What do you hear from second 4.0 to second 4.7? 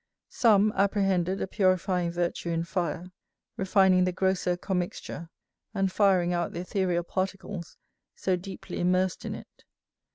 the grosser